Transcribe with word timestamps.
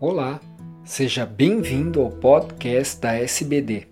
Olá, 0.00 0.40
seja 0.84 1.26
bem-vindo 1.26 2.00
ao 2.00 2.08
podcast 2.08 3.00
da 3.00 3.14
SBD. 3.14 3.88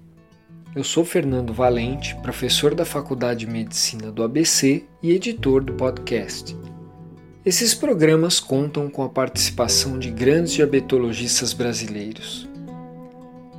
Eu 0.72 0.84
sou 0.84 1.04
Fernando 1.04 1.52
Valente, 1.52 2.14
professor 2.22 2.76
da 2.76 2.84
Faculdade 2.84 3.40
de 3.40 3.50
Medicina 3.50 4.12
do 4.12 4.22
ABC 4.22 4.84
e 5.02 5.10
editor 5.10 5.64
do 5.64 5.72
podcast. 5.72 6.56
Esses 7.44 7.74
programas 7.74 8.38
contam 8.38 8.88
com 8.88 9.02
a 9.02 9.08
participação 9.08 9.98
de 9.98 10.12
grandes 10.12 10.52
diabetologistas 10.52 11.52
brasileiros. 11.52 12.48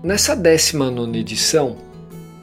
Nessa 0.01 0.33
19 0.33 1.19
edição, 1.19 1.75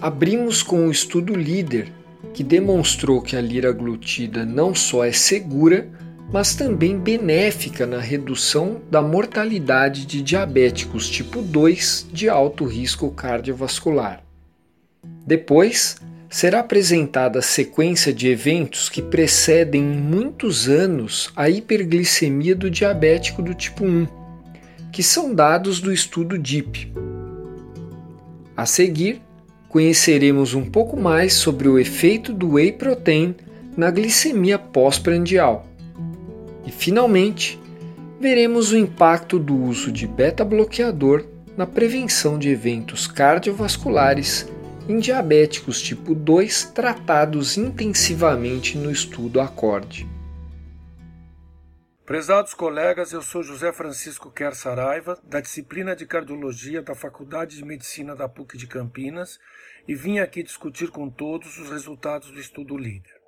abrimos 0.02 0.62
com 0.62 0.86
o 0.86 0.90
estudo 0.90 1.34
líder 1.34 1.90
que 2.34 2.44
demonstrou 2.44 3.22
que 3.22 3.36
a 3.36 3.40
liraglutida 3.40 4.44
não 4.44 4.74
só 4.74 5.02
é 5.02 5.12
segura, 5.12 5.88
mas 6.32 6.54
também 6.54 6.98
benéfica 6.98 7.86
na 7.86 8.00
redução 8.00 8.80
da 8.90 9.00
mortalidade 9.00 10.06
de 10.06 10.22
diabéticos 10.22 11.08
tipo 11.08 11.42
2 11.42 12.08
de 12.12 12.28
alto 12.28 12.64
risco 12.64 13.10
cardiovascular. 13.10 14.22
Depois, 15.26 15.96
será 16.28 16.60
apresentada 16.60 17.38
a 17.38 17.42
sequência 17.42 18.12
de 18.12 18.28
eventos 18.28 18.88
que 18.88 19.00
precedem 19.00 19.82
muitos 19.82 20.68
anos 20.68 21.30
a 21.36 21.48
hiperglicemia 21.48 22.54
do 22.54 22.70
diabético 22.70 23.40
do 23.40 23.54
tipo 23.54 23.84
1, 23.84 24.06
que 24.90 25.02
são 25.02 25.34
dados 25.34 25.80
do 25.80 25.92
estudo 25.92 26.38
DIP. 26.38 26.92
A 28.56 28.66
seguir, 28.66 29.20
conheceremos 29.68 30.54
um 30.54 30.64
pouco 30.64 30.98
mais 30.98 31.34
sobre 31.34 31.68
o 31.68 31.78
efeito 31.78 32.32
do 32.32 32.54
whey 32.54 32.72
protein 32.72 33.34
na 33.76 33.90
glicemia 33.90 34.58
pós-prandial 34.58 35.66
e, 36.66 36.72
finalmente, 36.72 37.60
veremos 38.20 38.72
o 38.72 38.76
impacto 38.76 39.38
do 39.38 39.54
uso 39.54 39.92
de 39.92 40.06
beta-bloqueador 40.06 41.26
na 41.56 41.66
prevenção 41.66 42.38
de 42.38 42.48
eventos 42.48 43.06
cardiovasculares 43.06 44.48
em 44.88 44.98
diabéticos 44.98 45.80
tipo 45.80 46.14
2 46.14 46.64
tratados 46.74 47.56
intensivamente 47.56 48.76
no 48.76 48.90
estudo 48.90 49.40
ACORD. 49.40 50.06
Prezados 52.04 52.52
colegas, 52.52 53.12
eu 53.12 53.22
sou 53.22 53.42
José 53.42 53.72
Francisco 53.72 54.30
Quer 54.30 54.54
Saraiva, 54.54 55.18
da 55.24 55.40
disciplina 55.40 55.96
de 55.96 56.04
Cardiologia 56.04 56.82
da 56.82 56.94
Faculdade 56.94 57.56
de 57.56 57.64
Medicina 57.64 58.14
da 58.14 58.28
PUC 58.28 58.58
de 58.58 58.66
Campinas, 58.66 59.38
e 59.88 59.94
vim 59.94 60.18
aqui 60.18 60.42
discutir 60.42 60.90
com 60.90 61.08
todos 61.08 61.58
os 61.58 61.70
resultados 61.70 62.30
do 62.30 62.38
estudo 62.38 62.76
LÍDER. 62.76 63.23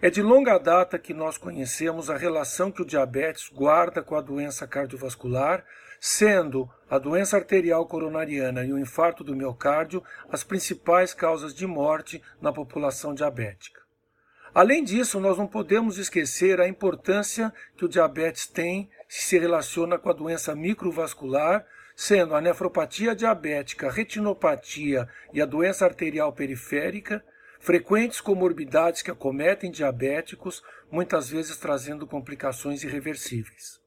É 0.00 0.10
de 0.10 0.22
longa 0.22 0.58
data 0.58 0.98
que 0.98 1.14
nós 1.14 1.38
conhecemos 1.38 2.10
a 2.10 2.16
relação 2.16 2.70
que 2.70 2.82
o 2.82 2.86
diabetes 2.86 3.48
guarda 3.48 4.02
com 4.02 4.14
a 4.14 4.20
doença 4.20 4.66
cardiovascular, 4.66 5.64
sendo 6.00 6.68
a 6.88 6.98
doença 6.98 7.36
arterial 7.36 7.86
coronariana 7.86 8.64
e 8.64 8.72
o 8.72 8.78
infarto 8.78 9.24
do 9.24 9.34
miocárdio 9.34 10.02
as 10.30 10.44
principais 10.44 11.14
causas 11.14 11.54
de 11.54 11.66
morte 11.66 12.22
na 12.40 12.52
população 12.52 13.14
diabética. 13.14 13.80
Além 14.54 14.82
disso, 14.82 15.20
nós 15.20 15.36
não 15.36 15.46
podemos 15.46 15.98
esquecer 15.98 16.60
a 16.60 16.68
importância 16.68 17.52
que 17.76 17.84
o 17.84 17.88
diabetes 17.88 18.46
tem 18.46 18.90
se 19.08 19.22
se 19.22 19.38
relaciona 19.38 19.98
com 19.98 20.10
a 20.10 20.14
doença 20.14 20.54
microvascular, 20.54 21.66
sendo 21.94 22.34
a 22.34 22.40
nefropatia 22.40 23.14
diabética, 23.14 23.88
a 23.88 23.90
retinopatia 23.90 25.08
e 25.32 25.40
a 25.40 25.46
doença 25.46 25.84
arterial 25.84 26.32
periférica 26.32 27.24
frequentes 27.60 28.20
comorbidades 28.20 29.02
que 29.02 29.10
acometem 29.10 29.70
diabéticos, 29.70 30.62
muitas 30.90 31.28
vezes 31.28 31.56
trazendo 31.56 32.06
complicações 32.06 32.82
irreversíveis. 32.82 33.80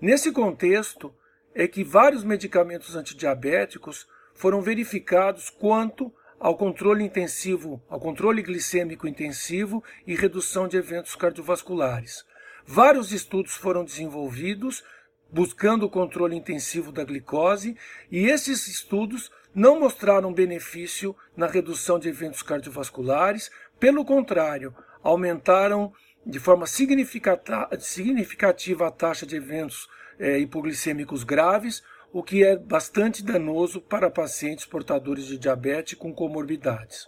Nesse 0.00 0.32
contexto, 0.32 1.14
é 1.54 1.68
que 1.68 1.84
vários 1.84 2.24
medicamentos 2.24 2.96
antidiabéticos 2.96 4.06
foram 4.34 4.60
verificados 4.60 5.48
quanto 5.48 6.12
ao 6.38 6.56
controle 6.56 7.04
intensivo, 7.04 7.82
ao 7.88 8.00
controle 8.00 8.42
glicêmico 8.42 9.06
intensivo 9.06 9.82
e 10.06 10.14
redução 10.14 10.66
de 10.66 10.76
eventos 10.76 11.14
cardiovasculares. 11.14 12.24
Vários 12.66 13.12
estudos 13.12 13.54
foram 13.54 13.84
desenvolvidos 13.84 14.82
buscando 15.30 15.86
o 15.86 15.90
controle 15.90 16.36
intensivo 16.36 16.92
da 16.92 17.04
glicose, 17.04 17.76
e 18.10 18.26
esses 18.26 18.68
estudos 18.68 19.30
não 19.54 19.78
mostraram 19.78 20.32
benefício 20.32 21.14
na 21.36 21.46
redução 21.46 21.98
de 21.98 22.08
eventos 22.08 22.42
cardiovasculares, 22.42 23.50
pelo 23.78 24.04
contrário, 24.04 24.74
aumentaram 25.02 25.92
de 26.26 26.38
forma 26.38 26.66
significativa 26.66 28.86
a 28.86 28.90
taxa 28.90 29.26
de 29.26 29.36
eventos 29.36 29.88
é, 30.18 30.38
hipoglicêmicos 30.38 31.22
graves, 31.22 31.82
o 32.12 32.22
que 32.22 32.44
é 32.44 32.56
bastante 32.56 33.24
danoso 33.24 33.80
para 33.80 34.10
pacientes 34.10 34.64
portadores 34.64 35.26
de 35.26 35.36
diabetes 35.36 35.98
com 35.98 36.14
comorbidades. 36.14 37.06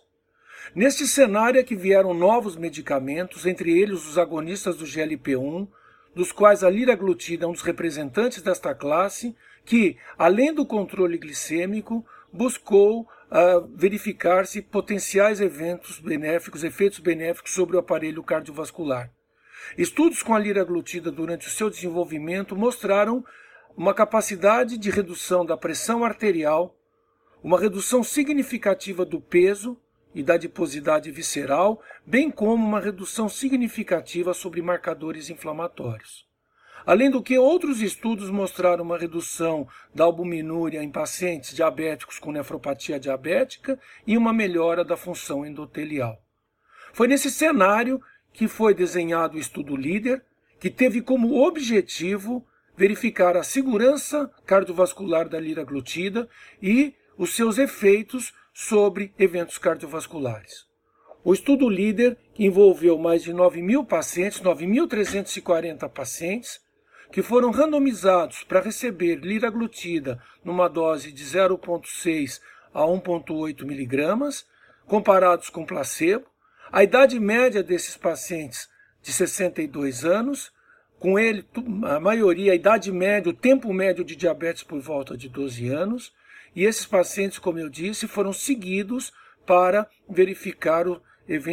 Neste 0.75 1.07
cenário 1.07 1.61
é 1.61 1.63
que 1.63 1.77
vieram 1.77 2.13
novos 2.13 2.57
medicamentos, 2.57 3.47
entre 3.47 3.79
eles 3.79 4.05
os 4.07 4.19
agonistas 4.19 4.77
do 4.77 4.85
GLP-1, 4.85 5.69
dos 6.17 6.33
quais 6.33 6.65
a 6.65 6.71
liraglutida 6.71 7.45
é 7.45 7.47
um 7.47 7.53
dos 7.53 7.61
representantes 7.61 8.41
desta 8.41 8.75
classe, 8.75 9.37
que, 9.67 9.99
além 10.17 10.51
do 10.51 10.65
controle 10.65 11.19
glicêmico, 11.19 12.07
buscou 12.33 13.03
uh, 13.03 13.69
verificar 13.75 14.47
se 14.47 14.63
potenciais 14.63 15.43
eventos 15.43 15.99
benéficos, 15.99 16.65
efeitos 16.65 17.01
benéficos 17.01 17.53
sobre 17.53 17.77
o 17.77 17.79
aparelho 17.79 18.23
cardiovascular. 18.23 19.11
Estudos 19.77 20.23
com 20.23 20.35
a 20.35 20.39
liraglutida 20.39 21.13
durante 21.13 21.49
o 21.49 21.51
seu 21.51 21.69
desenvolvimento 21.69 22.57
mostraram 22.57 23.23
uma 23.77 23.93
capacidade 23.93 24.79
de 24.79 24.89
redução 24.89 25.45
da 25.45 25.55
pressão 25.55 26.03
arterial, 26.03 26.75
uma 27.43 27.61
redução 27.61 28.03
significativa 28.03 29.05
do 29.05 29.21
peso 29.21 29.79
e 30.17 30.23
da 30.23 30.33
adiposidade 30.33 31.11
visceral, 31.11 31.83
bem 32.07 32.31
como 32.31 32.65
uma 32.65 32.81
redução 32.81 33.29
significativa 33.29 34.33
sobre 34.33 34.63
marcadores 34.63 35.29
inflamatórios. 35.29 36.27
Além 36.87 37.11
do 37.11 37.23
que, 37.23 37.37
outros 37.37 37.83
estudos 37.83 38.31
mostraram 38.31 38.83
uma 38.83 38.97
redução 38.97 39.69
da 39.95 40.05
albuminúria 40.05 40.83
em 40.83 40.91
pacientes 40.91 41.55
diabéticos 41.55 42.19
com 42.19 42.33
nefropatia 42.33 42.99
diabética 42.99 43.79
e 44.07 44.17
uma 44.17 44.33
melhora 44.33 44.83
da 44.83 44.97
função 44.97 45.45
endotelial. 45.45 46.19
Foi 46.95 47.07
nesse 47.07 47.31
cenário 47.31 48.01
que 48.33 48.49
foi 48.49 48.73
desenhado 48.73 49.37
o 49.37 49.41
estudo 49.41 49.77
líder, 49.77 50.25
que 50.59 50.71
teve 50.71 51.03
como 51.03 51.45
objetivo 51.47 52.43
verificar 52.75 53.37
a 53.37 53.43
segurança 53.43 54.33
cardiovascular 54.47 55.29
da 55.29 55.39
liraglutida 55.39 56.27
e 56.63 56.95
os 57.19 57.37
seus 57.37 57.59
efeitos 57.59 58.33
sobre 58.59 59.13
eventos 59.19 59.59
cardiovasculares. 59.59 60.65
O 61.23 61.35
estudo 61.35 61.69
líder 61.69 62.17
envolveu 62.39 62.97
mais 62.97 63.23
de 63.23 63.31
9 63.31 63.61
mil 63.61 63.85
pacientes, 63.85 64.41
9.340 64.41 65.87
pacientes, 65.91 66.59
que 67.13 67.21
foram 67.21 67.51
randomizados 67.51 68.45
para 68.45 68.63
receber 68.63 69.17
liraglutida 69.17 70.19
numa 70.43 70.69
dose 70.69 71.13
de 71.13 71.23
0,6 71.23 72.41
a 72.73 72.81
1,8 72.81 73.63
miligramas, 73.67 74.47
comparados 74.87 75.51
com 75.51 75.67
placebo. 75.67 76.25
A 76.73 76.83
idade 76.83 77.21
média 77.21 77.63
desses 77.63 77.99
pacientes 77.99 78.71
de 79.03 79.13
62 79.13 80.03
anos, 80.03 80.51
com 80.99 81.19
ele 81.19 81.47
a 81.85 82.01
maioria, 82.01 82.53
a 82.53 82.57
idade 82.57 82.91
média, 82.91 83.29
o 83.29 83.37
tempo 83.37 83.71
médio 83.75 84.03
de 84.03 84.17
diabetes 84.17 84.63
por 84.63 84.81
volta 84.81 85.15
de 85.15 85.29
12 85.29 85.69
anos, 85.69 86.11
e 86.57 86.65
esses 86.65 86.87
pacientes, 86.87 87.39
como 87.39 87.59
eu 87.59 87.69
disse, 87.69 88.09
foram 88.09 88.33
seguidos 88.33 89.13
para 89.45 89.87
verificar 90.09 90.89
o, 90.89 91.03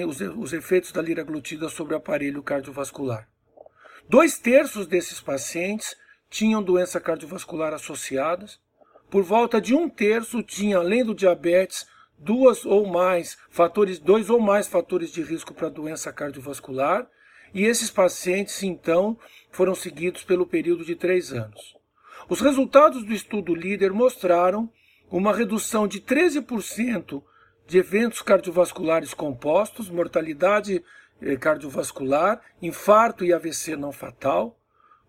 os, 0.07 0.21
os 0.21 0.53
efeitos 0.53 0.93
da 0.93 1.01
liraglutida 1.01 1.67
sobre 1.67 1.93
o 1.93 1.97
aparelho 1.97 2.41
cardiovascular. 2.41 3.27
Dois 4.07 4.39
terços 4.39 4.87
desses 4.87 5.19
pacientes 5.19 5.93
tinham 6.29 6.63
doença 6.63 7.01
cardiovascular 7.01 7.73
associadas. 7.73 8.61
Por 9.09 9.23
volta 9.23 9.59
de 9.59 9.75
um 9.75 9.89
terço 9.89 10.41
tinha, 10.41 10.77
além 10.77 11.03
do 11.03 11.13
diabetes, 11.13 11.85
duas 12.17 12.65
ou 12.65 12.87
mais 12.87 13.37
fatores, 13.49 13.99
dois 13.99 14.29
ou 14.29 14.39
mais 14.39 14.67
fatores 14.67 15.11
de 15.11 15.21
risco 15.21 15.53
para 15.53 15.67
doença 15.67 16.13
cardiovascular. 16.13 17.05
E 17.53 17.65
esses 17.65 17.91
pacientes, 17.91 18.63
então, 18.63 19.19
foram 19.51 19.75
seguidos 19.75 20.23
pelo 20.23 20.47
período 20.47 20.85
de 20.85 20.95
três 20.95 21.33
anos. 21.33 21.75
Os 22.29 22.39
resultados 22.39 23.03
do 23.03 23.13
estudo 23.13 23.53
líder 23.53 23.91
mostraram 23.91 24.71
uma 25.13 25.31
redução 25.31 25.87
de 25.87 26.01
13% 26.01 27.21
de 27.67 27.77
eventos 27.77 28.23
cardiovasculares 28.23 29.13
compostos, 29.13 29.87
mortalidade 29.87 30.83
eh, 31.21 31.37
cardiovascular, 31.37 32.41
infarto 32.59 33.23
e 33.23 33.31
AVC 33.31 33.75
não 33.75 33.91
fatal, 33.91 34.59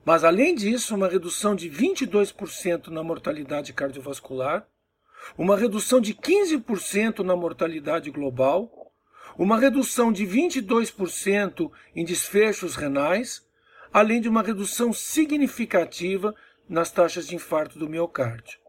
mas 0.04 0.22
além 0.22 0.54
disso, 0.54 0.94
uma 0.94 1.08
redução 1.08 1.54
de 1.54 1.70
22% 1.70 2.88
na 2.88 3.02
mortalidade 3.02 3.72
cardiovascular, 3.72 4.68
uma 5.38 5.56
redução 5.56 6.02
de 6.02 6.12
15% 6.12 7.20
na 7.20 7.34
mortalidade 7.34 8.10
global, 8.10 8.92
uma 9.38 9.58
redução 9.58 10.12
de 10.12 10.26
22% 10.26 11.72
em 11.96 12.04
desfechos 12.04 12.76
renais, 12.76 13.42
além 13.90 14.20
de 14.20 14.28
uma 14.28 14.42
redução 14.42 14.92
significativa 14.92 16.34
nas 16.68 16.90
taxas 16.90 17.26
de 17.26 17.34
infarto 17.34 17.78
do 17.78 17.88
miocárdio. 17.88 18.63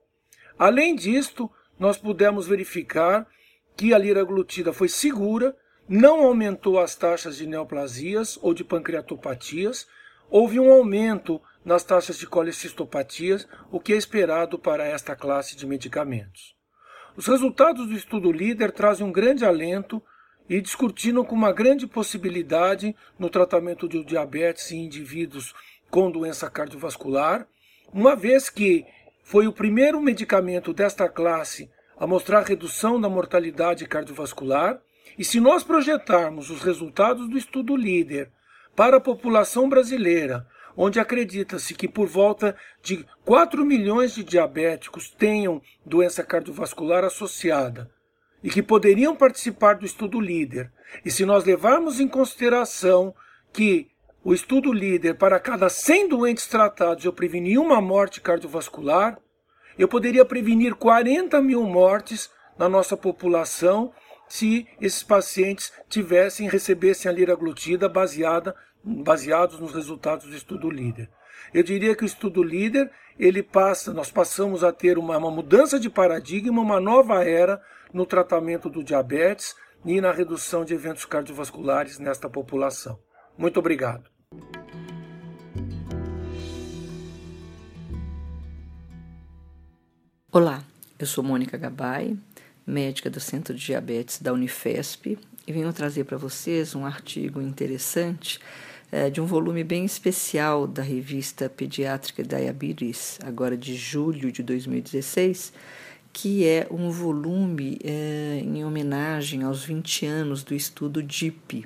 Além 0.57 0.95
disto, 0.95 1.51
nós 1.77 1.97
pudemos 1.97 2.47
verificar 2.47 3.27
que 3.75 3.93
a 3.93 3.97
liraglutida 3.97 4.71
foi 4.71 4.87
segura, 4.87 5.55
não 5.87 6.25
aumentou 6.25 6.79
as 6.79 6.95
taxas 6.95 7.37
de 7.37 7.45
neoplasias 7.45 8.39
ou 8.41 8.53
de 8.53 8.63
pancreatopatias, 8.63 9.87
houve 10.29 10.59
um 10.59 10.71
aumento 10.71 11.41
nas 11.63 11.83
taxas 11.83 12.17
de 12.17 12.25
colecistopatias, 12.25 13.47
o 13.71 13.79
que 13.79 13.93
é 13.93 13.97
esperado 13.97 14.57
para 14.57 14.85
esta 14.85 15.15
classe 15.15 15.55
de 15.55 15.65
medicamentos. 15.65 16.55
Os 17.17 17.27
resultados 17.27 17.87
do 17.87 17.93
estudo 17.93 18.31
líder 18.31 18.71
trazem 18.71 19.05
um 19.05 19.11
grande 19.11 19.45
alento 19.45 20.01
e 20.49 20.61
discutiram 20.61 21.23
com 21.23 21.35
uma 21.35 21.51
grande 21.51 21.87
possibilidade 21.87 22.95
no 23.17 23.29
tratamento 23.29 23.87
de 23.87 24.03
diabetes 24.03 24.71
em 24.71 24.85
indivíduos 24.85 25.53
com 25.89 26.11
doença 26.11 26.49
cardiovascular, 26.49 27.47
uma 27.93 28.15
vez 28.15 28.49
que 28.49 28.85
foi 29.25 29.47
o 29.47 29.51
primeiro 29.51 29.99
medicamento 29.99 30.71
desta 30.71 31.09
classe 31.09 31.67
a 31.97 32.05
mostrar 32.05 32.43
redução 32.43 33.01
da 33.01 33.09
mortalidade 33.09 33.87
cardiovascular, 33.87 34.79
e 35.17 35.25
se 35.25 35.39
nós 35.39 35.63
projetarmos 35.63 36.51
os 36.51 36.61
resultados 36.61 37.27
do 37.27 37.35
estudo 37.35 37.75
líder 37.75 38.29
para 38.75 38.97
a 38.97 39.01
população 39.01 39.67
brasileira, 39.67 40.45
onde 40.77 40.99
acredita-se 40.99 41.73
que 41.73 41.87
por 41.87 42.05
volta 42.05 42.55
de 42.83 43.03
4 43.23 43.65
milhões 43.65 44.13
de 44.13 44.23
diabéticos 44.23 45.09
tenham 45.09 45.59
doença 45.83 46.23
cardiovascular 46.23 47.03
associada 47.03 47.89
e 48.43 48.49
que 48.51 48.61
poderiam 48.61 49.15
participar 49.15 49.73
do 49.73 49.87
estudo 49.87 50.19
líder, 50.19 50.71
e 51.03 51.09
se 51.09 51.25
nós 51.25 51.45
levarmos 51.45 51.99
em 51.99 52.07
consideração 52.07 53.15
que 53.51 53.89
o 54.25 54.33
estudo 54.33 54.73
líder, 54.73 55.13
para 55.13 55.39
cada 55.39 55.69
100 55.69 56.09
doentes 56.09 56.47
tratados, 56.47 57.05
eu 57.05 57.13
preveni 57.13 57.59
uma 57.59 57.79
morte 57.79 58.19
cardiovascular, 58.19 59.19
eu 59.77 59.87
poderia 59.87 60.25
prevenir 60.25 60.73
40 60.73 61.39
mil 61.43 61.63
mortes 61.63 62.31
na 62.57 62.67
nossa 62.67 62.97
população 62.97 63.93
se 64.27 64.67
esses 64.81 65.03
pacientes 65.03 65.71
tivessem 65.87 66.49
recebessem 66.49 67.07
a 67.07 67.13
liraglutida 67.13 67.87
baseada 67.87 68.55
baseados 68.83 69.59
nos 69.59 69.75
resultados 69.75 70.25
do 70.25 70.35
estudo 70.35 70.71
líder. 70.71 71.07
Eu 71.53 71.61
diria 71.61 71.95
que 71.95 72.03
o 72.03 72.07
estudo 72.07 72.41
líder, 72.41 72.89
ele 73.19 73.43
passa, 73.43 73.93
nós 73.93 74.09
passamos 74.09 74.63
a 74.63 74.71
ter 74.71 74.97
uma, 74.97 75.19
uma 75.19 75.29
mudança 75.29 75.79
de 75.79 75.87
paradigma, 75.87 76.63
uma 76.63 76.79
nova 76.79 77.23
era 77.23 77.61
no 77.93 78.07
tratamento 78.07 78.71
do 78.71 78.83
diabetes 78.83 79.55
e 79.85 80.01
na 80.01 80.11
redução 80.11 80.65
de 80.65 80.73
eventos 80.73 81.05
cardiovasculares 81.05 81.99
nesta 81.99 82.27
população. 82.27 82.99
Muito 83.37 83.59
obrigado. 83.59 84.14
Olá, 90.37 90.61
eu 90.99 91.07
sou 91.07 91.23
Mônica 91.23 91.57
Gabay, 91.57 92.17
médica 92.67 93.09
do 93.09 93.21
Centro 93.21 93.55
de 93.55 93.67
Diabetes 93.67 94.21
da 94.21 94.33
Unifesp, 94.33 95.17
e 95.47 95.53
venho 95.53 95.71
trazer 95.71 96.03
para 96.03 96.17
vocês 96.17 96.75
um 96.75 96.85
artigo 96.85 97.41
interessante 97.41 98.37
é, 98.91 99.09
de 99.09 99.21
um 99.21 99.25
volume 99.25 99.63
bem 99.63 99.85
especial 99.85 100.67
da 100.67 100.83
revista 100.83 101.47
Pediatric 101.47 102.21
Diabetes, 102.21 103.17
agora 103.23 103.55
de 103.55 103.77
julho 103.77 104.29
de 104.29 104.43
2016, 104.43 105.53
que 106.11 106.45
é 106.45 106.67
um 106.69 106.91
volume 106.91 107.79
é, 107.81 108.41
em 108.43 108.65
homenagem 108.65 109.41
aos 109.43 109.63
20 109.63 110.05
anos 110.05 110.43
do 110.43 110.53
estudo 110.53 111.01
DIP, 111.01 111.65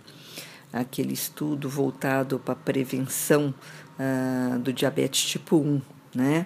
aquele 0.72 1.14
estudo 1.14 1.68
voltado 1.68 2.38
para 2.38 2.54
a 2.54 2.56
prevenção 2.56 3.52
uh, 3.98 4.60
do 4.60 4.72
diabetes 4.72 5.28
tipo 5.28 5.58
1, 5.58 5.82
né? 6.14 6.46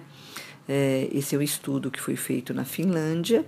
É, 0.68 1.10
esse 1.12 1.36
é 1.36 1.38
um 1.38 1.42
estudo 1.42 1.92
que 1.92 2.00
foi 2.00 2.16
feito 2.16 2.54
na 2.54 2.64
Finlândia 2.64 3.46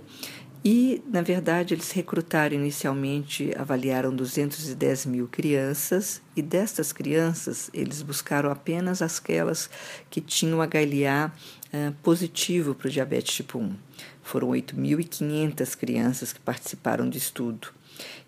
e, 0.68 1.00
na 1.06 1.22
verdade, 1.22 1.74
eles 1.74 1.92
recrutaram 1.92 2.56
inicialmente, 2.56 3.52
avaliaram 3.56 4.12
210 4.12 5.06
mil 5.06 5.28
crianças, 5.28 6.20
e 6.34 6.42
destas 6.42 6.92
crianças, 6.92 7.70
eles 7.72 8.02
buscaram 8.02 8.50
apenas 8.50 9.00
aquelas 9.00 9.70
que 10.10 10.20
tinham 10.20 10.58
HLA 10.58 11.32
uh, 11.72 11.92
positivo 12.02 12.74
para 12.74 12.88
o 12.88 12.90
diabetes 12.90 13.36
tipo 13.36 13.60
1. 13.60 13.76
Foram 14.24 14.48
8.500 14.48 15.76
crianças 15.76 16.32
que 16.32 16.40
participaram 16.40 17.08
do 17.08 17.16
estudo. 17.16 17.68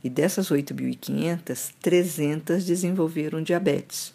E 0.05 0.09
dessas 0.09 0.49
8.500, 0.49 1.73
300 1.83 2.65
desenvolveram 2.65 3.43
diabetes. 3.43 4.15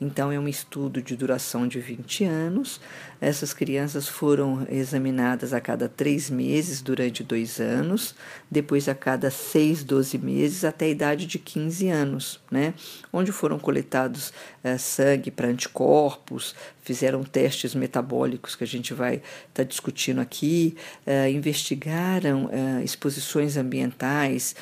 Então, 0.00 0.32
é 0.32 0.38
um 0.38 0.48
estudo 0.48 1.02
de 1.02 1.16
duração 1.16 1.66
de 1.68 1.78
20 1.78 2.24
anos. 2.24 2.80
Essas 3.20 3.52
crianças 3.52 4.08
foram 4.08 4.66
examinadas 4.70 5.52
a 5.52 5.60
cada 5.60 5.88
três 5.88 6.30
meses 6.30 6.80
durante 6.80 7.22
dois 7.22 7.60
anos, 7.60 8.14
depois 8.50 8.88
a 8.88 8.94
cada 8.94 9.30
seis, 9.30 9.84
12 9.84 10.16
meses, 10.18 10.64
até 10.64 10.86
a 10.86 10.88
idade 10.88 11.26
de 11.26 11.38
15 11.38 11.88
anos, 11.88 12.40
né? 12.50 12.72
Onde 13.12 13.30
foram 13.30 13.58
coletados 13.58 14.32
é, 14.64 14.78
sangue 14.78 15.30
para 15.30 15.48
anticorpos, 15.48 16.54
fizeram 16.90 17.22
testes 17.22 17.72
metabólicos 17.72 18.56
que 18.56 18.64
a 18.64 18.66
gente 18.66 18.92
vai 18.92 19.14
estar 19.14 19.22
tá 19.54 19.62
discutindo 19.62 20.20
aqui, 20.20 20.74
é, 21.06 21.30
investigaram 21.30 22.50
é, 22.50 22.82
exposições 22.82 23.56
ambientais, 23.56 24.56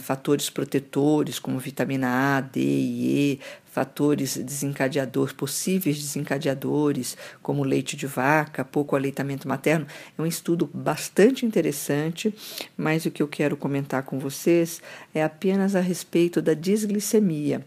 fatores 0.00 0.50
protetores 0.50 1.38
como 1.38 1.58
vitamina 1.58 2.36
A, 2.36 2.40
D 2.42 2.60
e 2.60 3.32
E, 3.32 3.40
fatores 3.64 4.36
desencadeadores, 4.36 5.32
possíveis 5.32 5.98
desencadeadores, 5.98 7.16
como 7.40 7.64
leite 7.64 7.96
de 7.96 8.06
vaca, 8.06 8.62
pouco 8.62 8.94
aleitamento 8.94 9.48
materno. 9.48 9.86
É 10.18 10.20
um 10.20 10.26
estudo 10.26 10.68
bastante 10.74 11.46
interessante, 11.46 12.34
mas 12.76 13.06
o 13.06 13.10
que 13.10 13.22
eu 13.22 13.28
quero 13.28 13.56
comentar 13.56 14.02
com 14.02 14.18
vocês 14.18 14.82
é 15.14 15.24
apenas 15.24 15.74
a 15.74 15.80
respeito 15.80 16.42
da 16.42 16.52
disglicemia. 16.52 17.64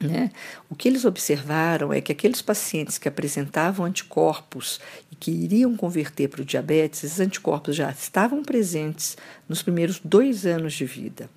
Né? 0.00 0.30
O 0.68 0.74
que 0.74 0.88
eles 0.88 1.04
observaram 1.04 1.92
é 1.92 2.00
que 2.00 2.12
aqueles 2.12 2.42
pacientes 2.42 2.98
que 2.98 3.08
apresentavam 3.08 3.86
anticorpos 3.86 4.80
e 5.10 5.14
que 5.14 5.30
iriam 5.30 5.76
converter 5.76 6.28
para 6.28 6.42
o 6.42 6.44
diabetes, 6.44 7.04
esses 7.04 7.20
anticorpos 7.20 7.76
já 7.76 7.90
estavam 7.90 8.42
presentes 8.42 9.16
nos 9.48 9.62
primeiros 9.62 10.00
dois 10.04 10.44
anos 10.46 10.74
de 10.74 10.84
vida. 10.84 11.30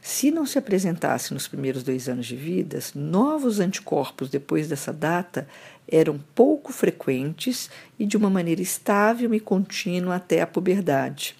Se 0.00 0.30
não 0.30 0.44
se 0.44 0.58
apresentasse 0.58 1.32
nos 1.32 1.48
primeiros 1.48 1.82
dois 1.82 2.08
anos 2.08 2.26
de 2.26 2.36
vida, 2.36 2.78
novos 2.94 3.58
anticorpos 3.58 4.28
depois 4.28 4.68
dessa 4.68 4.92
data 4.92 5.48
eram 5.88 6.20
pouco 6.34 6.72
frequentes 6.72 7.70
e 7.98 8.04
de 8.04 8.16
uma 8.16 8.28
maneira 8.28 8.60
estável 8.60 9.32
e 9.34 9.40
contínua 9.40 10.16
até 10.16 10.42
a 10.42 10.46
puberdade. 10.46 11.36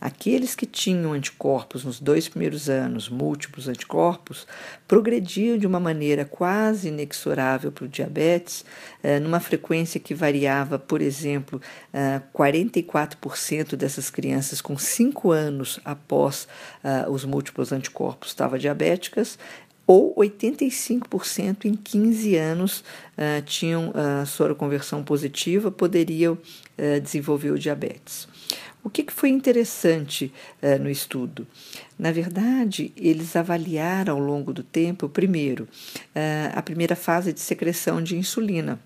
Aqueles 0.00 0.54
que 0.54 0.64
tinham 0.64 1.12
anticorpos 1.12 1.84
nos 1.84 1.98
dois 1.98 2.28
primeiros 2.28 2.68
anos, 2.68 3.08
múltiplos 3.08 3.66
anticorpos, 3.66 4.46
progrediam 4.86 5.58
de 5.58 5.66
uma 5.66 5.80
maneira 5.80 6.24
quase 6.24 6.88
inexorável 6.88 7.72
para 7.72 7.84
o 7.84 7.88
diabetes, 7.88 8.64
eh, 9.02 9.18
numa 9.18 9.40
frequência 9.40 9.98
que 9.98 10.14
variava, 10.14 10.78
por 10.78 11.02
exemplo, 11.02 11.60
44% 12.32 13.72
eh, 13.72 13.76
dessas 13.76 14.08
crianças 14.08 14.60
com 14.60 14.78
5 14.78 15.32
anos 15.32 15.80
após 15.84 16.46
eh, 16.84 17.06
os 17.08 17.24
múltiplos 17.24 17.72
anticorpos 17.72 18.28
estavam 18.28 18.56
diabéticas, 18.58 19.36
ou 19.84 20.14
85% 20.16 21.64
em 21.64 21.74
15 21.74 22.36
anos 22.36 22.84
tinham 23.46 23.88
uh, 23.88 24.26
soroconversão 24.26 25.02
positiva, 25.02 25.70
poderiam 25.70 26.36
desenvolver 27.02 27.52
o 27.52 27.58
diabetes. 27.58 28.28
O 28.88 28.90
que, 28.90 29.04
foi 29.12 29.28
interessante 29.28 30.32
uh, 30.62 30.82
no 30.82 30.88
estudo? 30.88 31.46
Na 31.98 32.10
verdade, 32.10 32.90
eles 32.96 33.36
avaliaram 33.36 34.14
ao 34.14 34.18
longo 34.18 34.50
do 34.50 34.62
tempo, 34.62 35.10
primeiro, 35.10 35.64
uh, 35.64 36.54
a 36.54 36.62
primeira 36.62 36.96
fase 36.96 37.30
de 37.34 37.38
secreção 37.38 38.02
de 38.02 38.16
insulina 38.16 38.80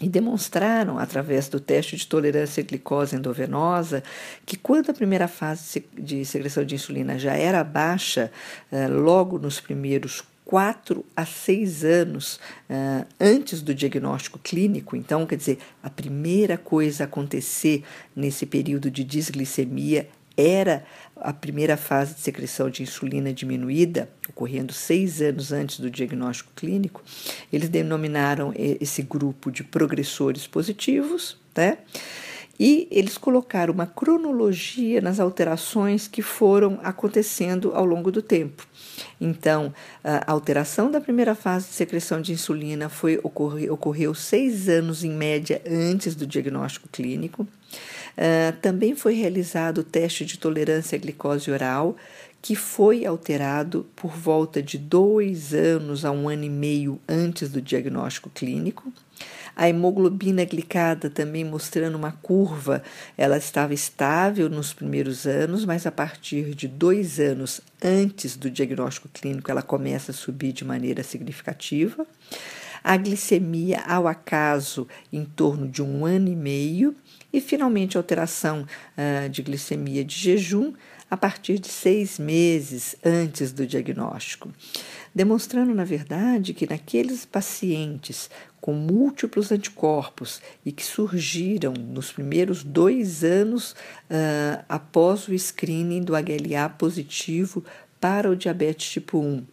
e 0.00 0.08
demonstraram, 0.08 0.98
através 0.98 1.50
do 1.50 1.60
teste 1.60 1.96
de 1.96 2.06
tolerância 2.06 2.62
à 2.62 2.66
glicose 2.66 3.14
endovenosa, 3.14 4.02
que 4.46 4.56
quando 4.56 4.88
a 4.88 4.94
primeira 4.94 5.28
fase 5.28 5.84
de 5.92 6.24
secreção 6.24 6.64
de 6.64 6.74
insulina 6.74 7.18
já 7.18 7.34
era 7.34 7.62
baixa, 7.62 8.32
uh, 8.72 8.90
logo 8.90 9.38
nos 9.38 9.60
primeiros 9.60 10.24
quatro 10.46 11.04
a 11.14 11.26
seis 11.26 11.84
anos 11.84 12.36
uh, 12.70 13.04
antes 13.20 13.60
do 13.60 13.74
diagnóstico 13.74 14.38
clínico. 14.38 14.96
Então, 14.96 15.26
quer 15.26 15.36
dizer, 15.36 15.58
a 15.82 15.90
primeira 15.90 16.56
coisa 16.56 17.04
a 17.04 17.06
acontecer 17.06 17.82
nesse 18.14 18.46
período 18.46 18.88
de 18.88 19.02
disglicemia 19.02 20.08
era 20.36 20.84
a 21.16 21.32
primeira 21.32 21.76
fase 21.76 22.14
de 22.14 22.20
secreção 22.20 22.70
de 22.70 22.82
insulina 22.82 23.32
diminuída, 23.32 24.08
ocorrendo 24.28 24.72
seis 24.72 25.20
anos 25.20 25.50
antes 25.50 25.80
do 25.80 25.90
diagnóstico 25.90 26.52
clínico. 26.54 27.02
Eles 27.52 27.68
denominaram 27.68 28.52
esse 28.54 29.02
grupo 29.02 29.50
de 29.50 29.64
progressores 29.64 30.46
positivos, 30.46 31.36
né? 31.56 31.78
E 32.58 32.86
eles 32.90 33.18
colocaram 33.18 33.72
uma 33.72 33.86
cronologia 33.86 35.00
nas 35.00 35.20
alterações 35.20 36.06
que 36.08 36.22
foram 36.22 36.78
acontecendo 36.82 37.72
ao 37.74 37.84
longo 37.84 38.10
do 38.10 38.22
tempo. 38.22 38.66
Então, 39.20 39.72
a 40.02 40.30
alteração 40.30 40.90
da 40.90 41.00
primeira 41.00 41.34
fase 41.34 41.68
de 41.68 41.74
secreção 41.74 42.20
de 42.20 42.32
insulina 42.32 42.88
foi 42.88 43.18
ocorre, 43.22 43.68
ocorreu 43.68 44.14
seis 44.14 44.68
anos 44.68 45.04
em 45.04 45.10
média 45.10 45.60
antes 45.66 46.14
do 46.14 46.26
diagnóstico 46.26 46.88
clínico. 46.90 47.46
Uh, 48.16 48.56
também 48.62 48.94
foi 48.94 49.14
realizado 49.14 49.78
o 49.78 49.84
teste 49.84 50.24
de 50.24 50.38
tolerância 50.38 50.96
à 50.96 50.98
glicose 50.98 51.50
oral, 51.50 51.96
que 52.40 52.54
foi 52.54 53.04
alterado 53.04 53.86
por 53.94 54.12
volta 54.12 54.62
de 54.62 54.78
dois 54.78 55.52
anos 55.52 56.04
a 56.04 56.10
um 56.10 56.28
ano 56.28 56.44
e 56.44 56.50
meio 56.50 56.98
antes 57.08 57.50
do 57.50 57.60
diagnóstico 57.60 58.30
clínico. 58.30 58.90
A 59.56 59.70
hemoglobina 59.70 60.44
glicada 60.44 61.08
também 61.08 61.42
mostrando 61.42 61.94
uma 61.94 62.12
curva, 62.12 62.82
ela 63.16 63.38
estava 63.38 63.72
estável 63.72 64.50
nos 64.50 64.74
primeiros 64.74 65.26
anos, 65.26 65.64
mas 65.64 65.86
a 65.86 65.90
partir 65.90 66.54
de 66.54 66.68
dois 66.68 67.18
anos 67.18 67.62
antes 67.82 68.36
do 68.36 68.50
diagnóstico 68.50 69.08
clínico 69.08 69.50
ela 69.50 69.62
começa 69.62 70.10
a 70.12 70.14
subir 70.14 70.52
de 70.52 70.62
maneira 70.62 71.02
significativa. 71.02 72.06
A 72.84 72.98
glicemia 72.98 73.80
ao 73.80 74.06
acaso 74.06 74.86
em 75.10 75.24
torno 75.24 75.66
de 75.66 75.82
um 75.82 76.04
ano 76.04 76.28
e 76.28 76.36
meio 76.36 76.94
e 77.32 77.40
finalmente 77.40 77.96
a 77.96 78.00
alteração 78.00 78.66
uh, 78.96 79.28
de 79.30 79.42
glicemia 79.42 80.04
de 80.04 80.14
jejum 80.14 80.74
a 81.10 81.16
partir 81.16 81.58
de 81.58 81.68
seis 81.68 82.18
meses 82.18 82.96
antes 83.04 83.52
do 83.52 83.66
diagnóstico, 83.66 84.52
demonstrando, 85.14 85.74
na 85.74 85.84
verdade, 85.84 86.52
que 86.52 86.68
naqueles 86.68 87.24
pacientes 87.24 88.28
com 88.60 88.72
múltiplos 88.72 89.52
anticorpos 89.52 90.42
e 90.64 90.72
que 90.72 90.84
surgiram 90.84 91.72
nos 91.72 92.10
primeiros 92.10 92.64
dois 92.64 93.22
anos 93.22 93.72
uh, 93.72 94.64
após 94.68 95.28
o 95.28 95.38
screening 95.38 96.02
do 96.02 96.14
HLA 96.14 96.68
positivo 96.70 97.64
para 98.00 98.28
o 98.28 98.34
diabetes 98.34 98.90
tipo 98.90 99.18
1 99.18 99.44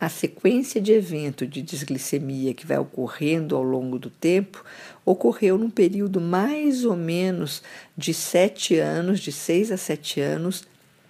a 0.00 0.08
sequência 0.08 0.80
de 0.80 0.92
evento 0.92 1.46
de 1.46 1.60
desglicemia 1.60 2.54
que 2.54 2.66
vai 2.66 2.78
ocorrendo 2.78 3.56
ao 3.56 3.62
longo 3.62 3.98
do 3.98 4.08
tempo 4.08 4.64
ocorreu 5.10 5.56
num 5.58 5.70
período 5.70 6.20
mais 6.20 6.84
ou 6.84 6.96
menos 6.96 7.62
de 7.96 8.12
sete 8.12 8.76
anos, 8.76 9.20
de 9.20 9.32
seis 9.32 9.70
a 9.70 9.76
sete 9.76 10.20
anos, 10.20 10.64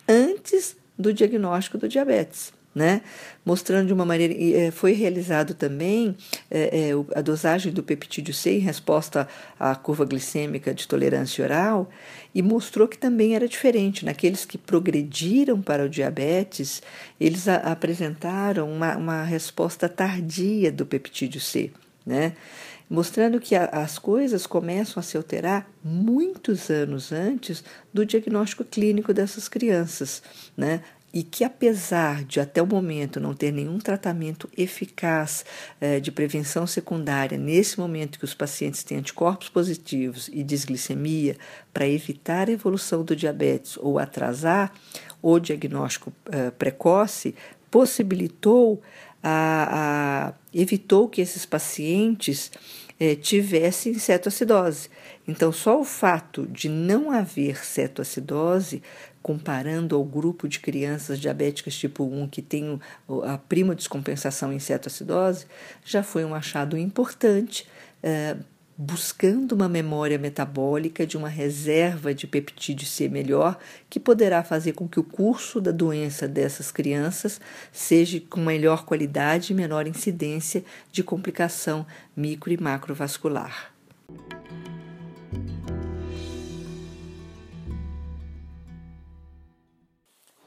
antes 0.09 0.77
do 0.99 1.13
diagnóstico 1.13 1.79
do 1.79 1.89
diabetes 1.89 2.53
né? 2.79 3.03
Mostrando 3.45 3.89
de 3.89 3.93
uma 3.93 4.05
maneira. 4.05 4.33
Eh, 4.39 4.71
foi 4.71 4.93
realizado 4.93 5.53
também 5.53 6.17
é, 6.51 6.91
é, 6.91 7.19
a 7.19 7.21
dosagem 7.21 7.73
do 7.73 7.83
peptídeo 7.83 8.33
C 8.33 8.53
em 8.53 8.61
resposta 8.61 9.29
à 9.59 9.75
curva 9.75 10.05
glicêmica 10.05 10.73
de 10.73 10.87
tolerância 10.87 11.45
oral 11.45 11.91
e 12.35 12.41
mostrou 12.41 12.87
que 12.87 12.97
também 12.97 13.35
era 13.35 13.49
diferente. 13.49 14.05
Naqueles 14.05 14.45
que 14.45 14.57
progrediram 14.57 15.61
para 15.61 15.85
o 15.85 15.89
diabetes, 15.89 16.81
eles 17.21 17.49
a, 17.49 17.57
apresentaram 17.57 18.71
uma, 18.71 18.97
uma 18.97 19.23
resposta 19.25 19.89
tardia 19.89 20.71
do 20.71 20.87
peptídeo 20.87 21.41
C, 21.41 21.71
né? 22.07 22.35
Mostrando 22.89 23.41
que 23.41 23.55
as 23.55 23.99
coisas 23.99 24.47
começam 24.47 25.01
a 25.01 25.03
se 25.03 25.17
alterar 25.17 25.69
muitos 25.85 26.71
anos 26.71 27.13
antes 27.13 27.63
do 27.93 28.07
diagnóstico 28.07 28.65
clínico 28.65 29.13
dessas 29.13 29.49
crianças, 29.49 30.23
né? 30.57 30.83
e 31.13 31.23
que, 31.23 31.43
apesar 31.43 32.23
de 32.25 32.39
até 32.39 32.63
o 32.63 32.67
momento 32.67 33.19
não 33.19 33.35
ter 33.35 33.51
nenhum 33.51 33.79
tratamento 33.79 34.49
eficaz 34.57 35.45
eh, 35.81 36.01
de 36.01 36.13
prevenção 36.13 36.67
secundária, 36.67 37.39
nesse 37.39 37.81
momento 37.81 38.19
que 38.19 38.25
os 38.25 38.35
pacientes 38.35 38.85
têm 38.85 38.99
anticorpos 38.99 39.49
positivos 39.49 40.29
e 40.33 40.43
desglicemia, 40.43 41.37
para 41.73 41.89
evitar 41.89 42.49
a 42.49 42.53
evolução 42.53 43.03
do 43.03 43.17
diabetes 43.17 43.79
ou 43.79 43.99
atrasar 43.99 44.73
o 45.23 45.39
diagnóstico 45.39 46.13
eh, 46.31 46.51
precoce, 46.51 47.35
possibilitou, 47.71 48.83
a, 49.23 50.29
a, 50.29 50.33
evitou 50.53 51.09
que 51.09 51.21
esses 51.21 51.45
pacientes 51.45 52.51
eh, 52.99 53.15
tivessem 53.15 53.95
cetoacidose. 53.95 54.89
Então, 55.27 55.53
só 55.53 55.81
o 55.81 55.85
fato 55.85 56.47
de 56.47 56.69
não 56.69 57.11
haver 57.11 57.65
cetoacidose 57.65 58.83
comparando 59.23 59.95
ao 59.95 60.05
grupo 60.05 60.49
de 60.49 60.59
crianças 60.59 61.21
diabéticas 61.21 61.77
tipo 61.77 62.05
1 62.05 62.29
que 62.29 62.41
tem 62.41 62.81
a 63.25 63.37
prima 63.37 63.75
descompensação 63.75 64.53
em 64.53 64.59
cetoacidose, 64.59 65.47
já 65.85 66.03
foi 66.03 66.25
um 66.25 66.35
achado 66.35 66.79
importante, 66.79 67.67
é, 68.03 68.37
buscando 68.81 69.57
uma 69.57 69.69
memória 69.69 70.17
metabólica 70.17 71.05
de 71.05 71.17
uma 71.17 71.29
reserva 71.29 72.15
de 72.15 72.29
peptídeo 72.29 72.87
C 72.87 73.09
melhor, 73.09 73.59
que 73.91 73.99
poderá 73.99 74.45
fazer 74.45 74.75
com 74.75 74.89
que 74.89 75.01
o 75.01 75.03
curso 75.03 75.61
da 75.61 75.73
doença 75.73 76.29
dessas 76.29 76.71
crianças 76.71 77.41
seja 77.73 78.21
com 78.31 78.41
melhor 78.41 78.85
qualidade 78.85 79.53
e 79.53 79.57
menor 79.57 79.89
incidência 79.89 80.65
de 80.93 81.03
complicação 81.03 81.85
micro 82.17 82.53
e 82.53 82.57
macrovascular. 82.57 83.75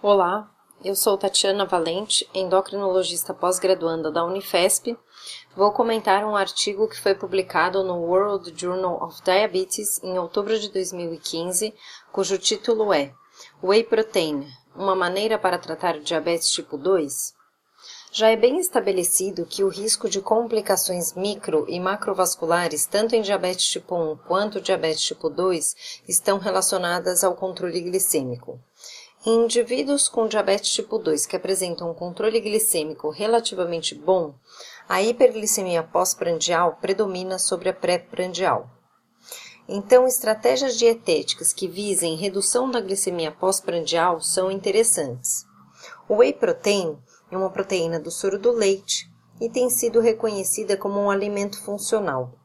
Olá, 0.02 0.50
eu 0.84 0.96
sou 0.96 1.16
Tatiana 1.16 1.66
Valente, 1.66 2.28
endocrinologista 2.34 3.34
pós-graduanda 3.34 4.12
da 4.12 4.26
Unifesp. 4.26 4.98
Vou 5.56 5.72
comentar 5.72 6.26
um 6.26 6.36
artigo 6.36 6.88
que 6.88 7.00
foi 7.00 7.14
publicado 7.14 7.84
no 7.84 7.98
World 8.02 8.52
Journal 8.60 9.04
of 9.04 9.22
Diabetes 9.24 10.02
em 10.02 10.18
outubro 10.18 10.60
de 10.60 10.70
2015, 10.70 11.74
cujo 12.12 12.38
título 12.40 12.92
é 12.92 13.14
Whey 13.62 13.84
Protein: 13.84 14.48
Uma 14.76 14.96
maneira 14.96 15.38
para 15.38 15.60
tratar 15.60 16.00
diabetes 16.00 16.52
tipo 16.52 16.78
2? 16.78 17.34
Já 18.14 18.30
é 18.30 18.36
bem 18.36 18.60
estabelecido 18.60 19.46
que 19.46 19.64
o 19.64 19.70
risco 19.70 20.10
de 20.10 20.20
complicações 20.20 21.14
micro 21.14 21.66
e 21.70 21.80
macrovasculares, 21.80 22.86
tanto 22.86 23.16
em 23.16 23.22
diabetes 23.22 23.68
tipo 23.68 23.96
1 23.96 24.18
quanto 24.28 24.60
diabetes 24.60 25.04
tipo 25.04 25.30
2, 25.30 26.02
estão 26.10 26.38
relacionadas 26.38 27.24
ao 27.24 27.36
controle 27.36 27.80
glicêmico. 27.80 28.60
Em 29.24 29.44
indivíduos 29.44 30.10
com 30.10 30.28
diabetes 30.28 30.74
tipo 30.74 30.98
2 30.98 31.28
que 31.28 31.36
apresentam 31.36 31.92
um 31.92 31.94
controle 31.94 32.42
glicêmico 32.42 33.12
relativamente 33.12 33.94
bom, 33.94 34.34
a 34.90 35.00
hiperglicemia 35.04 35.84
pós-prandial 35.84 36.80
predomina 36.82 37.38
sobre 37.38 37.70
a 37.70 37.74
pré-prandial. 37.74 38.68
Então, 39.70 40.08
estratégias 40.08 40.76
dietéticas 40.76 41.54
que 41.54 41.68
visem 41.68 42.16
redução 42.16 42.72
da 42.72 42.82
glicemia 42.82 43.32
pós-prandial 43.32 44.20
são 44.22 44.50
interessantes. 44.50 45.46
O 46.10 46.16
whey 46.16 46.34
protein 46.34 46.98
é 47.32 47.38
uma 47.38 47.52
proteína 47.52 48.00
do 48.00 48.10
soro 48.10 48.40
do 48.40 48.52
leite 48.52 49.08
e 49.40 49.48
tem 49.48 49.70
sido 49.70 50.00
reconhecida 50.00 50.76
como 50.76 51.00
um 51.00 51.12
alimento 51.12 51.62
funcional 51.64 52.41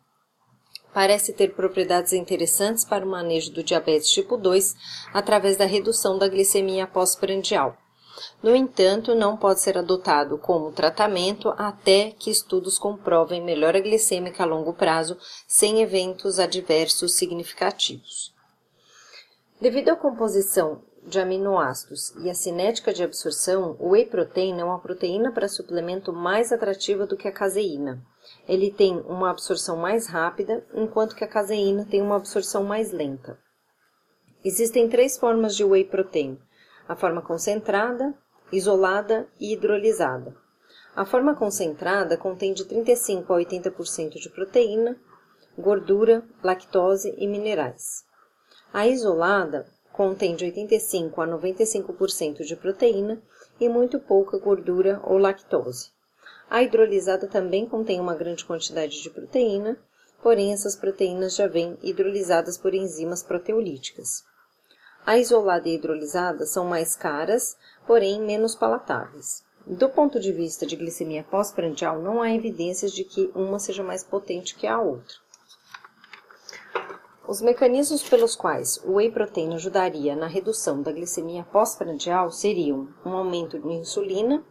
parece 0.96 1.34
ter 1.34 1.54
propriedades 1.54 2.14
interessantes 2.14 2.82
para 2.82 3.04
o 3.04 3.08
manejo 3.10 3.52
do 3.52 3.62
diabetes 3.62 4.08
tipo 4.08 4.34
2 4.34 4.74
através 5.12 5.54
da 5.54 5.66
redução 5.66 6.16
da 6.16 6.26
glicemia 6.26 6.86
pós-prandial. 6.86 7.76
No 8.42 8.56
entanto, 8.56 9.14
não 9.14 9.36
pode 9.36 9.60
ser 9.60 9.76
adotado 9.76 10.38
como 10.38 10.72
tratamento 10.72 11.52
até 11.58 12.12
que 12.12 12.30
estudos 12.30 12.78
comprovem 12.78 13.44
melhora 13.44 13.78
glicêmica 13.78 14.42
a 14.42 14.46
longo 14.46 14.72
prazo 14.72 15.18
sem 15.46 15.82
eventos 15.82 16.38
adversos 16.38 17.12
significativos. 17.12 18.32
Devido 19.60 19.90
à 19.90 19.96
composição 19.96 20.80
de 21.06 21.20
aminoácidos 21.20 22.14
e 22.16 22.28
à 22.28 22.34
cinética 22.34 22.92
de 22.92 23.02
absorção, 23.02 23.76
o 23.78 23.90
whey 23.90 24.06
protein 24.06 24.60
é 24.60 24.64
uma 24.64 24.80
proteína 24.80 25.32
para 25.32 25.48
suplemento 25.48 26.12
mais 26.12 26.52
atrativa 26.52 27.06
do 27.06 27.16
que 27.16 27.28
a 27.28 27.32
caseína 27.32 28.04
ele 28.48 28.70
tem 28.70 28.98
uma 29.00 29.30
absorção 29.30 29.76
mais 29.76 30.06
rápida, 30.06 30.64
enquanto 30.74 31.14
que 31.14 31.24
a 31.24 31.28
caseína 31.28 31.84
tem 31.84 32.02
uma 32.02 32.16
absorção 32.16 32.64
mais 32.64 32.92
lenta. 32.92 33.38
Existem 34.44 34.88
três 34.88 35.18
formas 35.18 35.56
de 35.56 35.64
whey 35.64 35.84
protein: 35.84 36.38
a 36.88 36.94
forma 36.94 37.22
concentrada, 37.22 38.14
isolada 38.52 39.28
e 39.40 39.52
hidrolisada. 39.52 40.36
A 40.94 41.04
forma 41.04 41.34
concentrada 41.34 42.16
contém 42.16 42.54
de 42.54 42.64
35 42.64 43.32
a 43.32 43.36
80% 43.38 44.14
de 44.14 44.30
proteína, 44.30 44.98
gordura, 45.58 46.24
lactose 46.42 47.14
e 47.18 47.26
minerais. 47.26 48.04
A 48.72 48.86
isolada 48.86 49.66
contém 49.96 50.36
de 50.36 50.44
85 50.44 51.22
a 51.22 51.26
95% 51.26 52.44
de 52.44 52.54
proteína 52.54 53.22
e 53.58 53.66
muito 53.66 53.98
pouca 53.98 54.38
gordura 54.38 55.00
ou 55.02 55.16
lactose. 55.16 55.90
A 56.50 56.62
hidrolisada 56.62 57.26
também 57.26 57.66
contém 57.66 57.98
uma 57.98 58.14
grande 58.14 58.44
quantidade 58.44 59.02
de 59.02 59.08
proteína, 59.08 59.78
porém 60.22 60.52
essas 60.52 60.76
proteínas 60.76 61.34
já 61.34 61.46
vêm 61.46 61.78
hidrolisadas 61.82 62.58
por 62.58 62.74
enzimas 62.74 63.22
proteolíticas. 63.22 64.22
A 65.04 65.18
isolada 65.18 65.68
e 65.68 65.72
a 65.72 65.74
hidrolisada 65.76 66.44
são 66.44 66.66
mais 66.66 66.94
caras, 66.94 67.56
porém 67.86 68.20
menos 68.20 68.54
palatáveis. 68.54 69.44
Do 69.66 69.88
ponto 69.88 70.20
de 70.20 70.30
vista 70.30 70.66
de 70.66 70.76
glicemia 70.76 71.24
pós-prandial, 71.24 72.00
não 72.00 72.20
há 72.20 72.32
evidências 72.32 72.92
de 72.92 73.02
que 73.02 73.30
uma 73.34 73.58
seja 73.58 73.82
mais 73.82 74.04
potente 74.04 74.54
que 74.54 74.66
a 74.66 74.78
outra. 74.78 75.16
Os 77.28 77.42
mecanismos 77.42 78.08
pelos 78.08 78.36
quais 78.36 78.80
o 78.84 78.92
whey 78.92 79.10
protein 79.10 79.52
ajudaria 79.52 80.14
na 80.14 80.28
redução 80.28 80.80
da 80.80 80.92
glicemia 80.92 81.42
pós-prandial 81.42 82.30
seriam 82.30 82.86
um 83.04 83.16
aumento 83.16 83.58
de 83.58 83.66
insulina, 83.66 84.44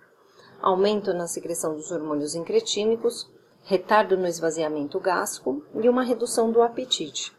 aumento 0.62 1.14
na 1.14 1.26
secreção 1.26 1.74
dos 1.74 1.90
hormônios 1.90 2.36
incretínicos, 2.36 3.32
retardo 3.64 4.18
no 4.18 4.28
esvaziamento 4.28 5.00
gástrico 5.00 5.64
e 5.74 5.88
uma 5.88 6.04
redução 6.04 6.52
do 6.52 6.62
apetite. 6.62 7.34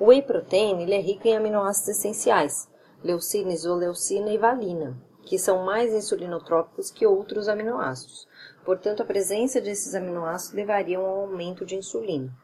O 0.00 0.06
whey 0.06 0.20
protein 0.20 0.82
ele 0.82 0.94
é 0.94 1.00
rico 1.00 1.28
em 1.28 1.36
aminoácidos 1.36 1.98
essenciais, 1.98 2.68
leucina, 3.04 3.52
isoleucina 3.52 4.32
e 4.32 4.38
valina, 4.38 5.00
que 5.22 5.38
são 5.38 5.64
mais 5.64 5.92
insulinotrópicos 5.92 6.90
que 6.90 7.06
outros 7.06 7.46
aminoácidos. 7.46 8.26
Portanto, 8.64 9.04
a 9.04 9.06
presença 9.06 9.60
desses 9.60 9.94
aminoácidos 9.94 10.56
levaria 10.56 10.98
a 10.98 11.00
um 11.00 11.06
aumento 11.06 11.64
de 11.64 11.76
insulina. 11.76 12.36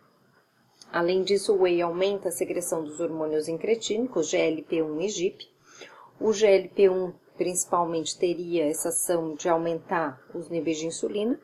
Além 0.93 1.23
disso, 1.23 1.55
o 1.55 1.63
whey 1.63 1.83
aumenta 1.83 2.29
a 2.29 2.33
secreção 2.33 2.83
dos 2.83 3.01
hormônios 3.01 3.47
incretínicos, 3.47 4.33
GLP-1 4.33 5.03
e 5.03 5.09
GIP. 5.09 5.49
O 6.19 6.31
GLP-1 6.31 7.15
principalmente 7.37 8.19
teria 8.19 8.67
essa 8.67 8.89
ação 8.89 9.35
de 9.35 9.49
aumentar 9.49 10.21
os 10.35 10.49
níveis 10.49 10.79
de 10.79 10.87
insulina, 10.87 11.41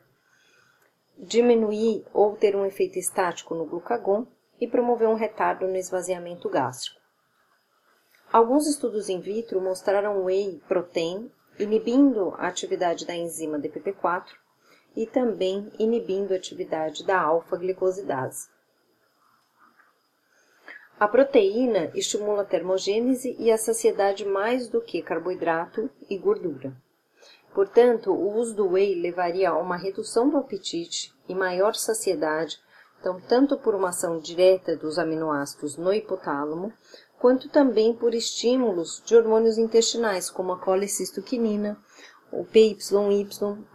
diminuir 1.16 2.04
ou 2.12 2.36
ter 2.36 2.56
um 2.56 2.66
efeito 2.66 2.98
estático 2.98 3.54
no 3.54 3.64
glucagon 3.64 4.26
e 4.60 4.66
promover 4.66 5.08
um 5.08 5.14
retardo 5.14 5.68
no 5.68 5.76
esvaziamento 5.76 6.48
gástrico. 6.48 7.00
Alguns 8.32 8.66
estudos 8.66 9.08
in 9.08 9.20
vitro 9.20 9.60
mostraram 9.60 10.24
whey 10.24 10.60
protein 10.66 11.30
inibindo 11.58 12.34
a 12.36 12.48
atividade 12.48 13.06
da 13.06 13.14
enzima 13.14 13.60
DPP4 13.60 14.24
e 14.96 15.06
também 15.06 15.70
inibindo 15.78 16.32
a 16.32 16.36
atividade 16.36 17.04
da 17.04 17.20
alfa-glicosidase. 17.20 18.48
A 20.98 21.08
proteína 21.08 21.90
estimula 21.92 22.42
a 22.42 22.44
termogênese 22.44 23.34
e 23.36 23.50
a 23.50 23.58
saciedade 23.58 24.24
mais 24.24 24.68
do 24.68 24.80
que 24.80 25.02
carboidrato 25.02 25.90
e 26.08 26.16
gordura. 26.16 26.72
Portanto, 27.52 28.12
o 28.12 28.38
uso 28.38 28.54
do 28.54 28.68
whey 28.68 28.94
levaria 28.94 29.50
a 29.50 29.58
uma 29.58 29.76
redução 29.76 30.30
do 30.30 30.36
apetite 30.36 31.12
e 31.28 31.34
maior 31.34 31.74
saciedade, 31.74 32.60
então, 33.00 33.20
tanto 33.20 33.58
por 33.58 33.74
uma 33.74 33.88
ação 33.88 34.20
direta 34.20 34.76
dos 34.76 34.96
aminoácidos 34.96 35.76
no 35.76 35.92
hipotálamo, 35.92 36.72
quanto 37.18 37.48
também 37.48 37.92
por 37.92 38.14
estímulos 38.14 39.02
de 39.04 39.16
hormônios 39.16 39.58
intestinais, 39.58 40.30
como 40.30 40.52
a 40.52 40.58
colecistoquinina, 40.60 41.76
o 42.30 42.44
PYY 42.44 42.78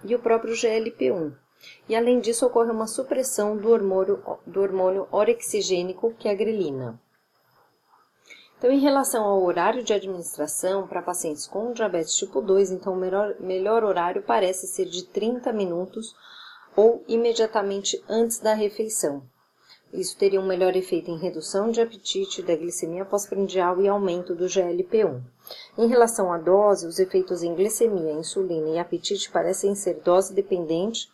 e 0.05 0.15
o 0.15 0.19
próprio 0.19 0.53
GLP-1. 0.53 1.33
E 1.87 1.95
além 1.95 2.21
disso, 2.21 2.45
ocorre 2.45 2.71
uma 2.71 2.87
supressão 2.87 3.57
do 3.57 3.69
hormônio, 3.69 4.23
do 4.47 4.61
hormônio 4.61 5.07
orexigênico, 5.11 6.13
que 6.17 6.29
é 6.29 6.31
a 6.31 6.35
grelina. 6.35 6.99
Então, 8.59 8.69
em 8.69 8.79
relação 8.79 9.23
ao 9.23 9.41
horário 9.41 9.81
de 9.81 9.93
administração 9.93 10.85
para 10.85 11.01
pacientes 11.01 11.47
com 11.47 11.71
diabetes 11.71 12.13
tipo 12.17 12.41
2, 12.41 12.71
então 12.71 12.91
o 12.91 12.97
melhor, 12.97 13.33
melhor 13.39 13.85
horário 13.85 14.21
parece 14.21 14.67
ser 14.67 14.83
de 14.83 15.05
30 15.05 15.53
minutos 15.53 16.13
ou 16.75 17.01
imediatamente 17.07 18.03
antes 18.09 18.37
da 18.37 18.53
refeição. 18.53 19.23
Isso 19.93 20.17
teria 20.17 20.41
um 20.41 20.45
melhor 20.45 20.75
efeito 20.75 21.09
em 21.09 21.17
redução 21.17 21.71
de 21.71 21.79
apetite, 21.79 22.43
da 22.43 22.53
glicemia 22.53 23.05
pós-prandial 23.05 23.79
e 23.81 23.87
aumento 23.87 24.35
do 24.35 24.43
GLP-1. 24.45 25.21
Em 25.77 25.87
relação 25.87 26.33
à 26.33 26.37
dose, 26.37 26.85
os 26.85 26.99
efeitos 26.99 27.41
em 27.41 27.55
glicemia, 27.55 28.11
insulina 28.11 28.71
e 28.71 28.77
apetite 28.77 29.31
parecem 29.31 29.73
ser 29.73 30.01
dose 30.01 30.33
dependente. 30.33 31.09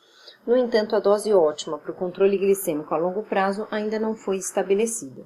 No 0.48 0.58
entanto, 0.58 0.96
a 0.96 1.00
dose 1.00 1.32
ótima 1.32 1.78
para 1.78 1.92
o 1.92 1.96
controle 1.96 2.40
glicêmico 2.40 2.94
a 2.96 2.98
longo 2.98 3.22
prazo 3.22 3.68
ainda 3.70 4.00
não 4.00 4.16
foi 4.16 4.38
estabelecida. 4.38 5.24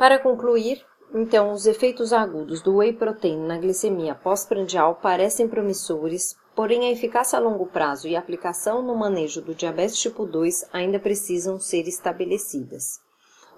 Para 0.00 0.18
concluir, 0.18 0.82
então, 1.14 1.52
os 1.52 1.66
efeitos 1.66 2.10
agudos 2.10 2.62
do 2.62 2.76
whey 2.76 2.90
protein 2.90 3.36
na 3.46 3.58
glicemia 3.58 4.14
pós-prandial 4.14 4.94
parecem 4.94 5.46
promissores, 5.46 6.34
porém 6.56 6.86
a 6.86 6.90
eficácia 6.90 7.38
a 7.38 7.42
longo 7.42 7.66
prazo 7.66 8.08
e 8.08 8.16
a 8.16 8.18
aplicação 8.18 8.80
no 8.80 8.94
manejo 8.94 9.42
do 9.42 9.54
diabetes 9.54 10.00
tipo 10.00 10.24
2 10.24 10.70
ainda 10.72 10.98
precisam 10.98 11.60
ser 11.60 11.86
estabelecidas. 11.86 12.98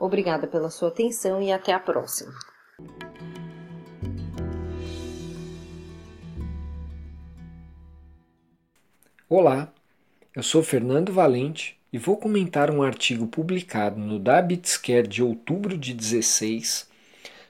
Obrigada 0.00 0.48
pela 0.48 0.68
sua 0.68 0.88
atenção 0.88 1.40
e 1.40 1.52
até 1.52 1.72
a 1.72 1.78
próxima. 1.78 2.32
Olá, 9.28 9.72
eu 10.34 10.42
sou 10.42 10.60
Fernando 10.64 11.12
Valente 11.12 11.80
e 11.92 11.98
vou 11.98 12.16
comentar 12.16 12.70
um 12.70 12.82
artigo 12.82 13.26
publicado 13.26 14.00
no 14.00 14.18
Diabetes 14.18 14.78
Care 14.78 15.06
de 15.06 15.22
outubro 15.22 15.76
de 15.76 15.92
16 15.92 16.90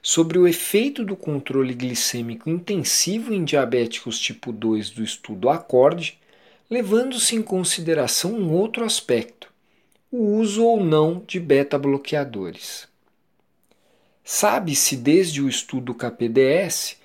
sobre 0.01 0.37
o 0.37 0.45
efeito 0.45 1.05
do 1.05 1.15
controle 1.15 1.73
glicêmico 1.73 2.49
intensivo 2.49 3.33
em 3.33 3.45
diabéticos 3.45 4.19
tipo 4.19 4.51
2 4.51 4.89
do 4.89 5.01
estudo 5.01 5.49
ACORD, 5.49 6.19
levando-se 6.69 7.37
em 7.37 7.41
consideração 7.41 8.33
um 8.33 8.51
outro 8.51 8.83
aspecto, 8.83 9.47
o 10.11 10.17
uso 10.17 10.65
ou 10.65 10.83
não 10.83 11.23
de 11.25 11.39
beta-bloqueadores. 11.39 12.85
Sabe-se 14.25 14.97
desde 14.97 15.41
o 15.41 15.47
estudo 15.47 15.93
KPDS 15.93 16.97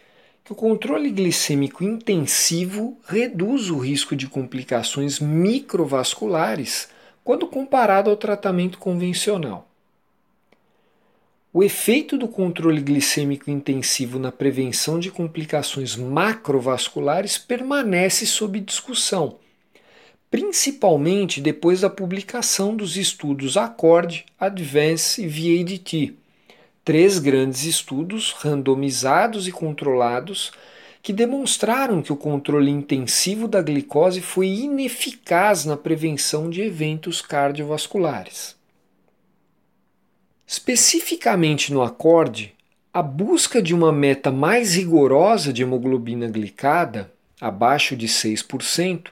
que 0.44 0.53
o 0.53 0.57
controle 0.57 1.11
glicêmico 1.11 1.85
intensivo 1.85 2.98
reduz 3.07 3.70
o 3.70 3.79
risco 3.79 4.16
de 4.16 4.27
complicações 4.27 5.20
microvasculares 5.20 6.88
quando 7.28 7.46
comparado 7.46 8.08
ao 8.08 8.16
tratamento 8.16 8.78
convencional. 8.78 9.68
O 11.52 11.62
efeito 11.62 12.16
do 12.16 12.26
controle 12.26 12.80
glicêmico 12.80 13.50
intensivo 13.50 14.18
na 14.18 14.32
prevenção 14.32 14.98
de 14.98 15.10
complicações 15.10 15.94
macrovasculares 15.94 17.36
permanece 17.36 18.24
sob 18.24 18.58
discussão, 18.60 19.36
principalmente 20.30 21.38
depois 21.38 21.82
da 21.82 21.90
publicação 21.90 22.74
dos 22.74 22.96
estudos 22.96 23.58
ACCORD, 23.58 24.24
ADVANCE 24.40 25.22
e 25.22 25.28
VADT, 25.28 26.16
três 26.82 27.18
grandes 27.18 27.64
estudos 27.64 28.32
randomizados 28.32 29.46
e 29.46 29.52
controlados 29.52 30.50
que 31.02 31.12
demonstraram 31.12 32.02
que 32.02 32.12
o 32.12 32.16
controle 32.16 32.70
intensivo 32.70 33.46
da 33.46 33.62
glicose 33.62 34.20
foi 34.20 34.48
ineficaz 34.48 35.64
na 35.64 35.76
prevenção 35.76 36.50
de 36.50 36.62
eventos 36.62 37.20
cardiovasculares. 37.20 38.56
Especificamente 40.46 41.72
no 41.72 41.82
acorde, 41.82 42.54
a 42.92 43.02
busca 43.02 43.62
de 43.62 43.74
uma 43.74 43.92
meta 43.92 44.30
mais 44.32 44.74
rigorosa 44.74 45.52
de 45.52 45.62
hemoglobina 45.62 46.26
glicada, 46.26 47.12
abaixo 47.40 47.94
de 47.94 48.08
6%, 48.08 49.08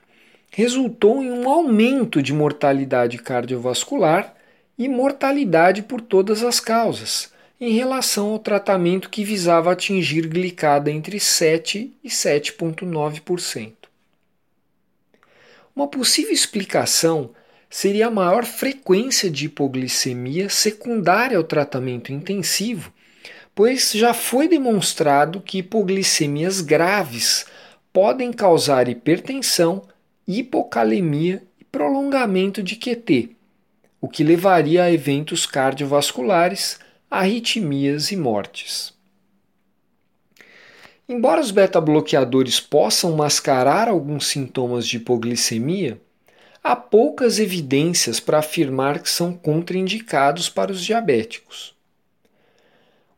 resultou 0.51 1.23
em 1.23 1.31
um 1.31 1.49
aumento 1.49 2.23
de 2.23 2.33
mortalidade 2.33 3.19
cardiovascular 3.19 4.35
e 4.79 4.89
mortalidade 4.89 5.83
por 5.83 6.01
todas 6.01 6.43
as 6.43 6.59
causas, 6.59 7.33
em 7.61 7.73
relação 7.73 8.31
ao 8.31 8.39
tratamento 8.39 9.09
que 9.09 9.25
visava 9.25 9.73
atingir 9.73 10.27
glicada 10.27 10.91
entre 10.91 11.19
7 11.19 11.93
e 12.05 12.09
7,9%. 12.09 13.73
Uma 15.75 15.89
possível 15.89 16.33
explicação 16.33 17.31
seria 17.69 18.07
a 18.07 18.11
maior 18.11 18.45
frequência 18.45 19.31
de 19.31 19.47
hipoglicemia 19.47 20.49
secundária 20.49 21.37
ao 21.37 21.45
tratamento 21.45 22.13
intensivo, 22.13 22.93
pois 23.55 23.93
já 23.93 24.13
foi 24.15 24.49
demonstrado 24.49 25.41
que 25.41 25.59
hipoglicemias 25.59 26.61
graves 26.61 27.47
podem 27.93 28.33
causar 28.33 28.89
hipertensão, 28.89 29.83
hipocalemia 30.29 31.43
e 31.59 31.65
prolongamento 31.65 32.63
de 32.63 32.77
QT, 32.77 33.31
o 34.01 34.09
que 34.09 34.23
levaria 34.23 34.85
a 34.85 34.93
eventos 34.93 35.47
cardiovasculares 35.47 36.79
arritmias 37.11 38.11
e 38.11 38.17
mortes. 38.17 38.93
Embora 41.09 41.41
os 41.41 41.53
beta-bloqueadores 41.53 42.59
possam 42.59 43.15
mascarar 43.15 43.89
alguns 43.89 44.27
sintomas 44.27 44.87
de 44.87 44.97
hipoglicemia, 44.97 46.01
há 46.63 46.75
poucas 46.75 47.39
evidências 47.39 48.19
para 48.19 48.39
afirmar 48.39 49.01
que 49.01 49.09
são 49.09 49.33
contraindicados 49.33 50.49
para 50.49 50.73
os 50.73 50.85
diabéticos. 50.85 51.77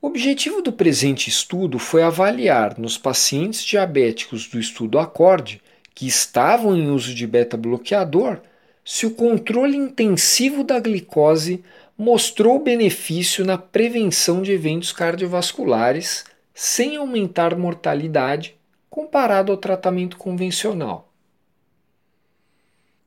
O 0.03 0.07
objetivo 0.07 0.61
do 0.61 0.73
presente 0.73 1.29
estudo 1.29 1.79
foi 1.79 2.03
avaliar 2.03 2.79
nos 2.79 2.99
pacientes 2.99 3.65
diabéticos 3.65 4.47
do 4.47 4.61
estudo 4.61 4.99
ACORD 4.99 5.61
que 5.95 6.07
estavam 6.07 6.77
em 6.77 6.91
uso 6.91 7.15
de 7.15 7.27
beta-bloqueador 7.27 8.39
se 8.85 9.07
o 9.07 9.11
controle 9.11 9.77
intensivo 9.77 10.63
da 10.63 10.79
glicose 10.79 11.65
mostrou 11.99 12.61
benefício 12.61 13.45
na 13.45 13.59
prevenção 13.59 14.41
de 14.41 14.53
eventos 14.53 14.93
cardiovasculares 14.93 16.25
sem 16.55 16.97
aumentar 16.97 17.57
mortalidade 17.57 18.57
comparado 18.89 19.51
ao 19.51 19.59
tratamento 19.59 20.17
convencional. 20.17 21.13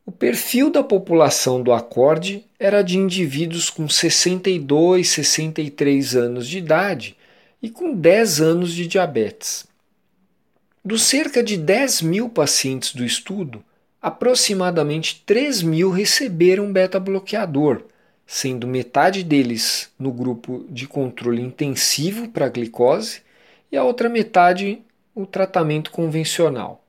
O 0.06 0.12
perfil 0.12 0.70
da 0.70 0.84
população 0.84 1.64
do 1.64 1.72
acorde 1.72 2.46
era 2.60 2.82
de 2.82 2.98
indivíduos 2.98 3.70
com 3.70 3.88
62, 3.88 5.08
63 5.08 6.16
anos 6.18 6.48
de 6.48 6.58
idade 6.58 7.16
e 7.62 7.70
com 7.70 7.94
10 7.94 8.42
anos 8.42 8.74
de 8.74 8.88
diabetes. 8.88 9.66
Dos 10.84 11.04
cerca 11.04 11.42
de 11.42 11.56
10 11.56 12.02
mil 12.02 12.28
pacientes 12.28 12.94
do 12.94 13.06
estudo, 13.06 13.64
aproximadamente 14.02 15.24
3 15.26 15.62
mil 15.62 15.92
receberam 15.92 16.74
beta-bloqueador, 16.74 17.86
sendo 18.32 18.66
metade 18.66 19.26
deles 19.26 19.92
no 20.00 20.10
grupo 20.10 20.66
de 20.70 20.88
controle 20.88 21.42
intensivo 21.42 22.30
para 22.30 22.48
glicose 22.48 23.22
e 23.70 23.76
a 23.76 23.84
outra 23.84 24.08
metade 24.08 24.82
o 25.14 25.26
tratamento 25.26 25.92
convencional. 25.92 26.82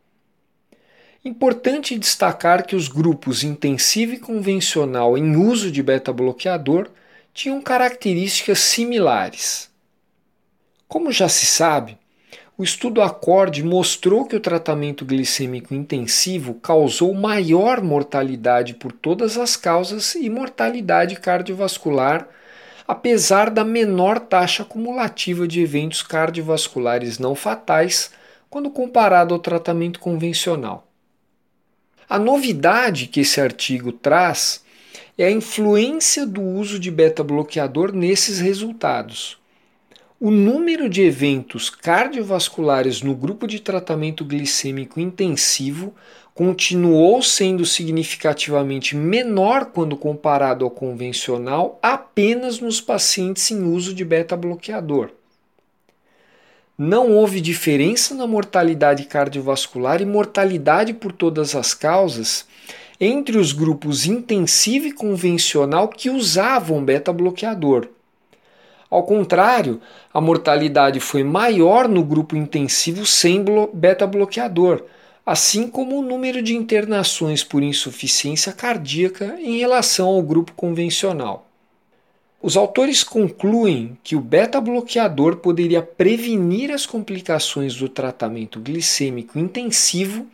Importante 1.25 1.99
destacar 1.99 2.65
que 2.65 2.77
os 2.77 2.87
grupos 2.87 3.43
intensivo 3.43 4.15
e 4.15 4.21
convencional 4.21 5.19
em 5.19 5.35
uso 5.35 5.73
de 5.73 5.83
beta-bloqueador 5.83 6.89
tinham 7.35 7.61
características 7.61 8.61
similares. 8.61 9.69
Como 10.87 11.11
já 11.11 11.29
se 11.29 11.45
sabe, 11.45 11.99
o 12.57 12.63
estudo 12.63 13.01
ACORD 13.01 13.63
mostrou 13.63 14.27
que 14.27 14.37
o 14.37 14.41
tratamento 14.41 15.05
glicêmico 15.07 15.75
intensivo 15.75 16.55
causou 16.55 17.15
maior 17.15 17.83
mortalidade 17.83 18.75
por 18.75 18.93
todas 18.93 19.39
as 19.39 19.57
causas 19.57 20.15
e 20.15 20.29
mortalidade 20.29 21.17
cardiovascular, 21.17 22.29
apesar 22.87 23.49
da 23.49 23.65
menor 23.65 24.21
taxa 24.21 24.65
acumulativa 24.65 25.49
de 25.49 25.63
eventos 25.63 26.03
cardiovasculares 26.03 27.19
não 27.19 27.35
fatais 27.35 28.11
quando 28.51 28.71
comparado 28.71 29.33
ao 29.33 29.41
tratamento 29.41 29.99
convencional. 29.99 30.87
A 32.07 32.19
novidade 32.19 33.07
que 33.07 33.21
esse 33.21 33.41
artigo 33.41 33.93
traz 33.93 34.63
é 35.17 35.25
a 35.25 35.31
influência 35.31 36.27
do 36.27 36.43
uso 36.43 36.79
de 36.79 36.91
beta-bloqueador 36.91 37.93
nesses 37.95 38.41
resultados. 38.41 39.42
O 40.25 40.31
número 40.31 40.89
de 40.89 41.03
eventos 41.03 41.69
cardiovasculares 41.69 43.03
no 43.03 43.13
grupo 43.13 43.45
de 43.45 43.59
tratamento 43.59 44.25
glicêmico 44.25 45.01
intensivo 45.01 45.93
continuou 46.33 47.21
sendo 47.21 47.67
significativamente 47.67 48.95
menor 48.95 49.73
quando 49.73 49.97
comparado 49.97 50.65
ao 50.65 50.71
convencional 50.71 51.77
apenas 51.83 52.61
nos 52.61 52.81
pacientes 52.81 53.51
em 53.51 53.65
uso 53.65 53.93
de 53.93 54.05
beta-bloqueador. 54.05 55.11
Não 56.79 57.11
houve 57.11 57.41
diferença 57.41 58.15
na 58.15 58.25
mortalidade 58.25 59.07
cardiovascular 59.07 60.01
e 60.01 60.07
mortalidade 60.07 60.95
por 60.95 61.11
todas 61.11 61.57
as 61.57 61.75
causas 61.75 62.47
entre 63.01 63.37
os 63.37 63.53
grupos 63.53 64.07
intensivo 64.07 64.87
e 64.87 64.93
convencional 64.93 65.89
que 65.89 66.09
usavam 66.09 66.85
beta-bloqueador. 66.85 67.89
Ao 68.93 69.05
contrário, 69.05 69.81
a 70.13 70.21
mortalidade 70.21 71.01
foi 71.01 71.25
maior 71.25 71.89
no 71.89 72.05
grupo 72.05 72.37
intensivo 72.37 73.07
sem 73.07 73.43
beta-bloqueador, 73.73 74.85
assim 75.25 75.67
como 75.67 75.99
o 75.99 76.03
número 76.03 76.43
de 76.43 76.55
internações 76.55 77.43
por 77.43 77.63
insuficiência 77.63 78.53
cardíaca 78.53 79.39
em 79.41 79.57
relação 79.57 80.09
ao 80.09 80.21
grupo 80.23 80.53
convencional. 80.53 81.49
Os 82.43 82.55
autores 82.55 83.03
concluem 83.03 83.97
que 84.05 84.15
o 84.15 84.21
beta-bloqueador 84.21 85.37
poderia 85.37 85.81
prevenir 85.81 86.71
as 86.71 86.85
complicações 86.85 87.75
do 87.75 87.89
tratamento 87.89 88.61
glicêmico 88.61 89.39
intensivo 89.39 90.27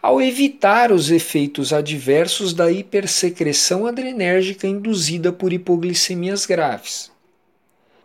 ao 0.00 0.22
evitar 0.22 0.92
os 0.92 1.10
efeitos 1.10 1.72
adversos 1.72 2.54
da 2.54 2.70
hipersecreção 2.70 3.84
adrenérgica 3.84 4.68
induzida 4.68 5.32
por 5.32 5.52
hipoglicemias 5.52 6.46
graves. 6.46 7.15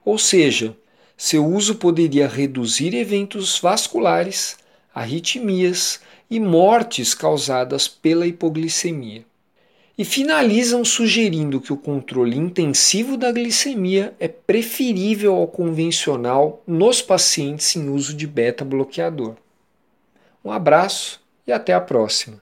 Ou 0.03 0.17
seja, 0.17 0.75
seu 1.15 1.45
uso 1.45 1.75
poderia 1.75 2.27
reduzir 2.27 2.95
eventos 2.95 3.59
vasculares, 3.59 4.57
arritmias 4.93 6.01
e 6.29 6.39
mortes 6.39 7.13
causadas 7.13 7.87
pela 7.87 8.25
hipoglicemia. 8.25 9.23
E 9.97 10.03
finalizam 10.03 10.83
sugerindo 10.83 11.61
que 11.61 11.71
o 11.71 11.77
controle 11.77 12.37
intensivo 12.37 13.17
da 13.17 13.31
glicemia 13.31 14.15
é 14.19 14.27
preferível 14.27 15.35
ao 15.35 15.47
convencional 15.47 16.63
nos 16.65 17.01
pacientes 17.01 17.75
em 17.75 17.89
uso 17.89 18.15
de 18.15 18.25
beta-bloqueador. 18.25 19.35
Um 20.43 20.51
abraço 20.51 21.21
e 21.45 21.51
até 21.51 21.73
a 21.73 21.81
próxima! 21.81 22.41